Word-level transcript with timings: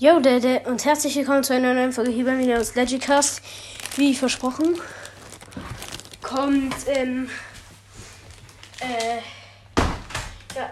Yo, 0.00 0.20
Dede, 0.20 0.60
und 0.66 0.84
herzlich 0.84 1.16
willkommen 1.16 1.42
zu 1.42 1.52
einer 1.52 1.74
neuen 1.74 1.90
Folge 1.90 2.12
hier 2.12 2.24
bei 2.24 2.34
mir 2.36 2.60
aus 2.60 2.76
Legicast. 2.76 3.42
Wie 3.96 4.14
versprochen, 4.14 4.80
kommt, 6.22 6.76
ähm, 6.86 7.28
äh, 8.78 9.16
ja, 10.54 10.70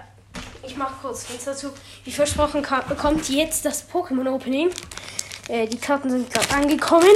ich 0.65 0.77
mach 0.77 1.03
kurz 1.03 1.29
nichts 1.29 1.45
dazu. 1.45 1.71
Wie 2.05 2.13
versprochen, 2.13 2.63
kommt 2.63 3.29
jetzt 3.29 3.65
das 3.65 3.91
Pokémon 3.91 4.33
Opening. 4.33 4.71
Äh, 5.49 5.67
die 5.67 5.79
Karten 5.79 6.09
sind 6.09 6.33
gerade 6.33 6.55
angekommen. 6.55 7.11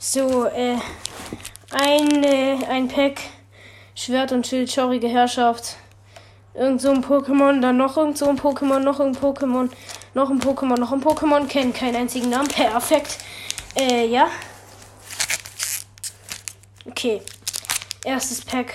So, 0.00 0.46
äh, 0.46 0.76
ein, 1.70 2.24
äh, 2.24 2.58
ein 2.68 2.88
Pack 2.88 3.20
Schwert 3.94 4.32
und 4.32 4.44
Schild, 4.44 4.72
schaurige 4.72 5.06
Herrschaft 5.06 5.76
irgend 6.56 6.80
so 6.80 6.90
ein 6.90 7.04
Pokémon, 7.04 7.60
dann 7.60 7.76
noch 7.76 7.96
irgend 7.96 8.18
so 8.18 8.28
ein 8.28 8.38
Pokémon, 8.38 8.80
noch 8.80 9.00
ein 9.00 9.14
Pokémon, 9.14 9.70
noch 10.14 10.30
ein 10.30 10.40
Pokémon, 10.40 10.78
noch 10.78 10.92
ein 10.92 11.02
Pokémon, 11.02 11.46
kennt 11.46 11.74
keinen 11.74 11.96
einzigen 11.96 12.30
Namen. 12.30 12.48
Perfekt. 12.48 13.18
Äh, 13.76 14.06
ja. 14.06 14.28
Okay. 16.86 17.20
Erstes 18.04 18.42
Pack. 18.42 18.74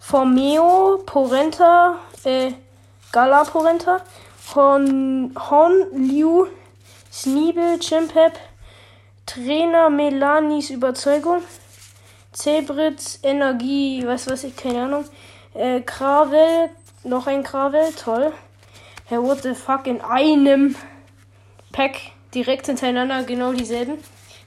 Formeo, 0.00 1.02
Porenta, 1.04 1.96
äh, 2.24 2.52
Gala 3.12 3.44
Porenta, 3.44 4.02
Hon, 4.56 5.34
Hon 5.50 5.86
Liu, 5.92 6.46
Sneebel, 7.12 7.78
Chimpep, 7.78 8.32
Trainer 9.26 9.90
Melanis 9.90 10.70
Überzeugung, 10.70 11.42
Zebritz, 12.32 13.18
Energie, 13.22 14.02
was 14.06 14.26
weiß 14.30 14.44
ich, 14.44 14.56
keine 14.56 14.84
Ahnung, 14.84 15.04
äh, 15.52 15.82
Kravel, 15.82 16.70
noch 17.04 17.26
ein 17.26 17.42
Kravel, 17.42 17.92
toll. 17.92 18.32
Herr, 19.04 19.22
what 19.22 19.42
the 19.42 19.54
fuck, 19.54 19.86
in 19.86 20.00
einem 20.00 20.74
Pack 21.72 22.00
direkt 22.34 22.64
hintereinander 22.64 23.24
genau 23.24 23.52
dieselben. 23.52 23.98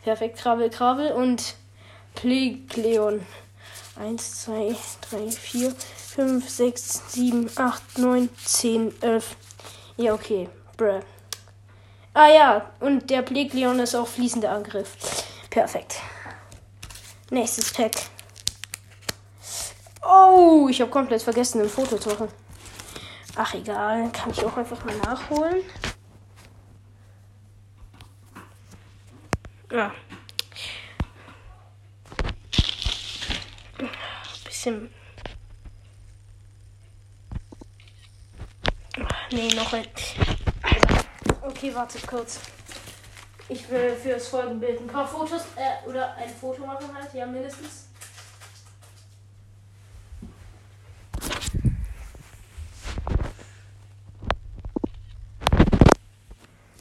Perfekt, 0.03 0.39
Kravel, 0.39 0.71
Kravel 0.71 1.11
und 1.11 1.55
Plegleon. 2.15 3.21
1, 3.95 4.41
2, 4.45 4.75
3, 5.11 5.31
4, 5.31 5.75
5, 6.15 6.49
6, 6.49 7.13
7, 7.13 7.49
8, 7.55 7.97
9, 7.99 8.29
10, 8.43 8.93
11. 9.01 9.35
Ja, 9.99 10.13
okay. 10.13 10.47
Bruh. 10.77 11.01
Ah 12.13 12.29
ja, 12.29 12.71
und 12.79 13.09
der 13.09 13.21
Plegleon 13.21 13.79
ist 13.79 13.95
auch 13.95 14.07
fließender 14.07 14.49
Angriff. 14.49 14.95
Perfekt. 15.49 15.99
Nächstes 17.31 17.73
Pack. 17.73 17.95
Oh, 20.01 20.69
ich 20.69 20.79
habe 20.79 20.89
komplett 20.89 21.21
vergessen, 21.21 21.59
ein 21.59 21.67
Foto 21.67 21.97
zu 21.97 22.07
machen. 22.11 22.29
Ach 23.35 23.53
egal, 23.53 24.09
kann 24.13 24.31
ich 24.31 24.45
auch 24.45 24.55
einfach 24.55 24.85
mal 24.85 24.95
nachholen. 24.99 25.63
Ja. 29.69 29.91
Bisschen 34.45 34.93
Nee, 39.31 39.53
noch 39.53 39.71
ein. 39.73 39.85
Okay, 41.41 41.73
wartet 41.75 42.07
kurz. 42.07 42.39
Ich 43.47 43.69
will 43.69 43.95
für 43.95 44.09
das 44.09 44.27
Folgenbild 44.27 44.79
ein 44.79 44.87
paar 44.87 45.07
Fotos 45.07 45.41
äh, 45.55 45.87
oder 45.87 46.15
ein 46.15 46.29
Foto 46.29 46.65
machen 46.65 46.87
halt, 46.93 47.13
ja 47.13 47.25
mindestens. 47.25 47.87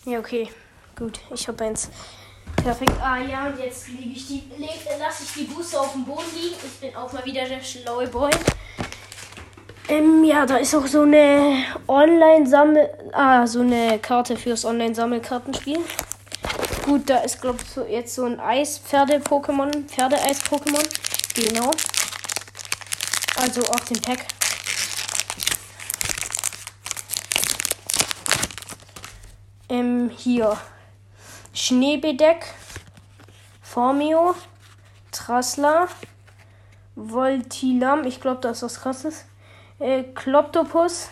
Ja, 0.04 0.18
okay. 0.18 0.48
Gut, 0.96 1.20
ich 1.34 1.46
habe 1.48 1.64
eins. 1.64 1.90
Perfekt. 2.56 2.92
Ah 3.00 3.18
ja, 3.18 3.46
und 3.46 3.58
jetzt 3.58 3.88
lege 3.88 4.10
ich 4.10 4.26
die, 4.26 4.50
lasse 4.98 5.24
ich 5.24 5.32
die 5.34 5.52
Booster 5.52 5.82
auf 5.82 5.92
dem 5.92 6.04
Boden 6.04 6.34
liegen. 6.34 6.56
Ich 6.64 6.80
bin 6.80 6.96
auch 6.96 7.12
mal 7.12 7.24
wieder 7.24 7.46
der 7.46 7.60
schlaue 7.60 8.08
Boy. 8.08 8.30
Ähm, 9.90 10.22
ja, 10.22 10.44
da 10.44 10.58
ist 10.58 10.74
auch 10.74 10.86
so 10.86 11.02
eine 11.02 11.64
Online-Sammel... 11.86 12.90
Ah, 13.12 13.46
so 13.46 13.60
eine 13.60 13.98
Karte 13.98 14.36
fürs 14.36 14.66
Online-Sammelkartenspiel. 14.66 15.78
Gut, 16.84 17.08
da 17.08 17.20
ist, 17.20 17.40
glaube 17.40 17.60
ich, 17.62 17.70
so, 17.70 17.86
jetzt 17.86 18.14
so 18.14 18.26
ein 18.26 18.38
Eis-Pferde-Pokémon. 18.38 19.88
Pferdeeis-Pokémon. 19.88 20.86
Genau. 21.34 21.70
Also 23.40 23.62
auf 23.62 23.84
dem 23.86 24.02
Pack. 24.02 24.26
Ähm, 29.70 30.10
hier. 30.14 30.58
Schneebedeck. 31.54 32.44
Formio. 33.62 34.34
Trassler. 35.12 35.88
Voltilam. 36.94 38.04
Ich 38.04 38.20
glaube, 38.20 38.42
das 38.42 38.58
ist 38.58 38.62
was 38.64 38.80
krasses 38.82 39.24
äh, 39.78 40.02
Kloptopus, 40.02 41.08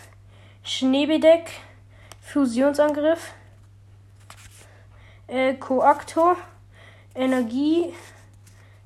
Schneebedeck, 0.63 1.51
Fusionsangriff, 2.21 3.33
äh, 5.29 5.55
Coacto, 5.55 6.37
Energie, 7.15 7.93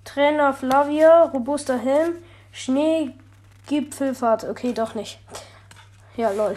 Trainer 0.05 0.53
Flavia, 0.53 1.25
robuster 1.25 1.79
Helm, 1.79 2.17
Schneegipfelfahrt. 2.53 4.45
Okay, 4.45 4.73
doch 4.73 4.95
nicht. 4.95 5.19
Ja, 6.17 6.31
lol. 6.31 6.57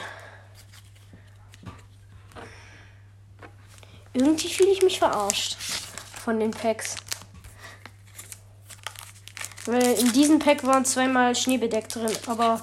Irgendwie 4.14 4.50
fühle 4.50 4.72
ich 4.72 4.82
mich 4.84 5.00
verarscht 5.00 5.58
von 6.24 6.40
den 6.40 6.52
Packs. 6.52 6.96
Weil 9.66 9.94
in 9.94 10.12
diesem 10.12 10.40
Pack 10.40 10.66
waren 10.66 10.86
zweimal 10.86 11.36
Schneebedeck 11.36 11.90
drin, 11.90 12.12
aber 12.28 12.60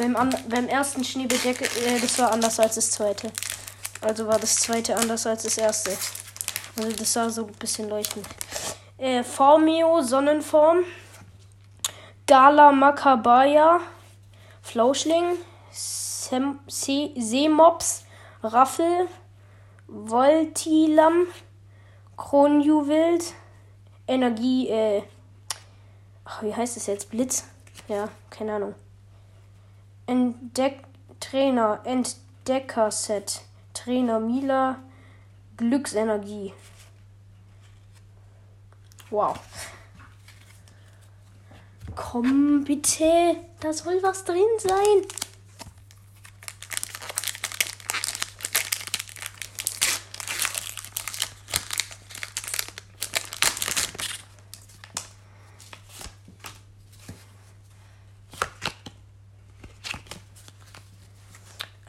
beim, 0.00 0.30
beim 0.48 0.68
ersten 0.68 1.04
Schneebedeck, 1.04 1.60
äh, 1.60 2.00
das 2.00 2.18
war 2.18 2.32
anders 2.32 2.58
als 2.58 2.76
das 2.76 2.90
zweite. 2.90 3.30
Also 4.00 4.26
war 4.26 4.38
das 4.38 4.56
zweite 4.56 4.96
anders 4.96 5.26
als 5.26 5.42
das 5.42 5.58
erste. 5.58 5.96
Also 6.76 6.96
das 6.96 7.12
sah 7.12 7.28
so 7.28 7.46
ein 7.46 7.52
bisschen 7.52 7.88
leuchtend. 7.88 8.26
Äh, 8.96 9.22
Formio, 9.22 10.00
Sonnenform. 10.02 10.84
Gala 12.26 12.72
Makabaya. 12.72 13.80
Flauschling. 14.62 15.36
Sem 15.70 16.60
Se 16.66 17.10
Seemops. 17.16 18.04
Raffel. 18.42 19.08
Voltilam. 19.86 21.26
Kronjuwild. 22.16 23.34
Energie, 24.06 24.68
äh. 24.68 25.02
Ach, 26.24 26.42
wie 26.42 26.54
heißt 26.54 26.76
es 26.76 26.86
jetzt? 26.86 27.10
Blitz? 27.10 27.44
Ja, 27.88 28.08
keine 28.30 28.54
Ahnung. 28.54 28.74
Entdeck 30.10 30.82
Trainer, 31.20 31.82
Entdecker-Set. 31.84 33.42
Trainer 33.72 34.18
Mila, 34.18 34.80
Glücksenergie. 35.56 36.52
Wow. 39.10 39.36
Komm 41.94 42.64
bitte, 42.64 43.36
da 43.60 43.72
soll 43.72 44.02
was 44.02 44.24
drin 44.24 44.42
sein. 44.58 45.06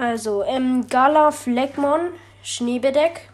Also, 0.01 0.43
ähm, 0.43 0.87
Gala 0.87 1.29
Fleckmon, 1.29 2.13
Schneebedeck, 2.41 3.29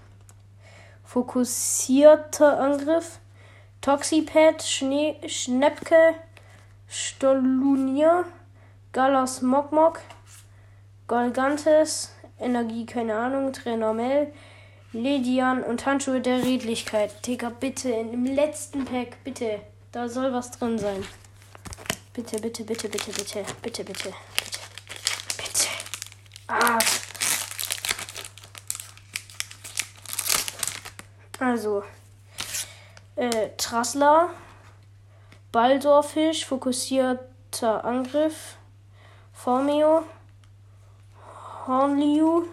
fokussierter 1.05 2.59
Angriff, 2.59 3.19
Toxipad, 3.79 4.61
Schnee, 4.61 5.15
Schnepke, 5.29 6.15
Stolunier, 6.89 8.25
Galas 8.91 9.41
Mokmok, 9.41 10.01
Golgantes, 11.07 12.11
Energie, 12.37 12.85
keine 12.85 13.15
Ahnung, 13.15 13.53
Trainer 13.53 13.93
Mel, 13.93 14.33
Ledian 14.91 15.63
und 15.63 15.85
Handschuhe 15.85 16.19
der 16.19 16.43
Redlichkeit. 16.43 17.25
Digga, 17.25 17.47
bitte, 17.47 17.91
im 17.91 18.25
letzten 18.25 18.83
Pack, 18.83 19.23
bitte. 19.23 19.61
Da 19.93 20.09
soll 20.09 20.33
was 20.33 20.51
drin 20.51 20.77
sein. 20.77 21.05
Bitte, 22.13 22.41
bitte, 22.41 22.65
bitte, 22.65 22.89
bitte, 22.89 23.13
bitte, 23.13 23.45
bitte, 23.61 23.83
bitte. 23.85 24.13
Ah. 26.47 26.79
Also, 31.39 31.83
äh, 33.15 33.49
Trassler, 33.57 34.29
Baldorfisch, 35.51 36.45
fokussierter 36.45 37.83
Angriff, 37.83 38.55
Formio, 39.33 40.03
Hornliu, 41.67 42.45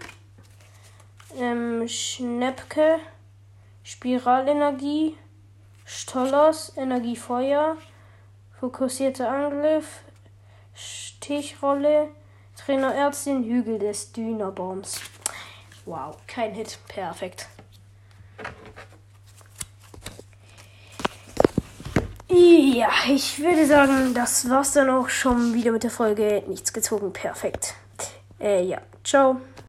ähm, 1.37 1.87
Schnepke, 1.89 2.99
Spiralenergie, 3.85 5.17
Stollos, 5.85 6.77
Energiefeuer, 6.77 7.77
fokussierter 8.59 9.31
Angriff, 9.31 10.01
Stichrolle, 10.75 12.09
Trainer 12.57 12.95
Ärztin, 12.95 13.45
Hügel 13.45 13.79
des 13.79 14.13
Dünerbaums. 14.13 15.01
Wow, 15.85 16.17
kein 16.27 16.55
Hit. 16.55 16.79
Perfekt. 16.89 17.49
Ja, 22.29 22.91
ich 23.09 23.39
würde 23.39 23.67
sagen, 23.67 24.15
das 24.15 24.49
war's 24.51 24.73
dann 24.73 24.91
auch 24.91 25.09
schon 25.09 25.55
wieder 25.55 25.71
mit 25.71 25.85
der 25.85 25.91
Folge. 25.91 26.43
Nichts 26.49 26.73
gezogen. 26.73 27.13
Perfekt. 27.13 27.75
Äh, 28.41 28.65
ja. 28.65 28.79
Ciao. 29.05 29.41